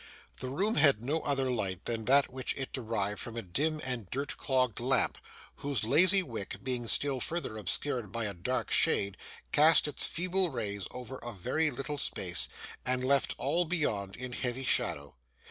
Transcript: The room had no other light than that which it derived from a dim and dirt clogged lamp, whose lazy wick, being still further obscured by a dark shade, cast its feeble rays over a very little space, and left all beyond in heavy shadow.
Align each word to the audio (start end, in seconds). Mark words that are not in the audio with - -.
The 0.39 0.49
room 0.49 0.77
had 0.77 1.03
no 1.03 1.19
other 1.19 1.51
light 1.51 1.85
than 1.85 2.05
that 2.05 2.33
which 2.33 2.55
it 2.57 2.73
derived 2.73 3.19
from 3.19 3.37
a 3.37 3.43
dim 3.43 3.79
and 3.83 4.09
dirt 4.09 4.35
clogged 4.35 4.79
lamp, 4.79 5.19
whose 5.57 5.83
lazy 5.83 6.23
wick, 6.23 6.63
being 6.63 6.87
still 6.87 7.19
further 7.19 7.55
obscured 7.55 8.11
by 8.11 8.25
a 8.25 8.33
dark 8.33 8.71
shade, 8.71 9.15
cast 9.51 9.87
its 9.87 10.03
feeble 10.07 10.49
rays 10.49 10.87
over 10.89 11.17
a 11.19 11.31
very 11.31 11.69
little 11.69 11.99
space, 11.99 12.47
and 12.83 13.03
left 13.03 13.35
all 13.37 13.63
beyond 13.63 14.15
in 14.15 14.31
heavy 14.33 14.65
shadow. 14.65 15.15